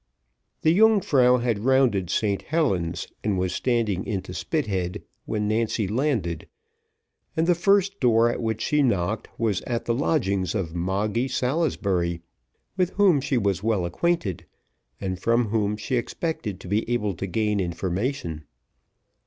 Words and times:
The 0.63 0.73
Yungfrau 0.75 1.37
had 1.43 1.59
rounded 1.59 2.09
St 2.09 2.41
Helen's, 2.41 3.07
and 3.23 3.37
was 3.37 3.53
standing 3.53 4.03
into 4.07 4.33
Spithead, 4.33 5.03
when 5.27 5.47
Nancy 5.47 5.87
landed, 5.87 6.47
and 7.37 7.45
the 7.45 7.53
first 7.53 7.99
door 7.99 8.27
at 8.27 8.41
which 8.41 8.63
she 8.63 8.81
knocked 8.81 9.27
was 9.39 9.61
at 9.67 9.85
the 9.85 9.93
lodgings 9.93 10.55
of 10.55 10.73
Moggy 10.73 11.27
Salisbury, 11.27 12.23
with 12.75 12.89
whom 12.93 13.21
she 13.21 13.37
was 13.37 13.61
well 13.61 13.85
acquainted, 13.85 14.47
and 14.99 15.19
from 15.19 15.49
whom 15.49 15.77
she 15.77 15.95
expected 15.97 16.59
to 16.61 16.67
be 16.67 16.89
able 16.91 17.13
to 17.13 17.27
gain 17.27 17.59
information. 17.59 18.45